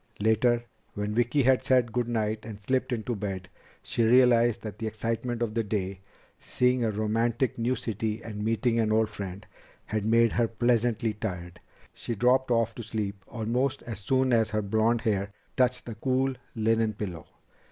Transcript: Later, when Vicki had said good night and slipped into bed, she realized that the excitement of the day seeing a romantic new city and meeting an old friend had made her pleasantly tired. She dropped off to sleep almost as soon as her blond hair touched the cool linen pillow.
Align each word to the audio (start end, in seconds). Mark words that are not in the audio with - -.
Later, 0.19 0.63
when 0.95 1.13
Vicki 1.13 1.43
had 1.43 1.63
said 1.63 1.91
good 1.91 2.07
night 2.07 2.43
and 2.43 2.59
slipped 2.59 2.91
into 2.91 3.15
bed, 3.15 3.49
she 3.83 4.03
realized 4.03 4.63
that 4.63 4.79
the 4.79 4.87
excitement 4.87 5.43
of 5.43 5.53
the 5.53 5.63
day 5.63 6.01
seeing 6.39 6.83
a 6.83 6.89
romantic 6.89 7.59
new 7.59 7.75
city 7.75 8.19
and 8.23 8.43
meeting 8.43 8.79
an 8.79 8.91
old 8.91 9.09
friend 9.09 9.45
had 9.85 10.03
made 10.03 10.31
her 10.31 10.47
pleasantly 10.47 11.13
tired. 11.13 11.59
She 11.93 12.15
dropped 12.15 12.49
off 12.49 12.73
to 12.73 12.81
sleep 12.81 13.23
almost 13.27 13.83
as 13.83 13.99
soon 13.99 14.33
as 14.33 14.49
her 14.49 14.63
blond 14.63 15.01
hair 15.01 15.31
touched 15.55 15.85
the 15.85 15.93
cool 15.93 16.33
linen 16.55 16.93
pillow. 16.93 17.27